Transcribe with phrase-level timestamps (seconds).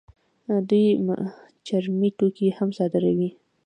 [0.69, 0.85] دوی
[1.65, 3.29] چرمي توکي هم صادروي.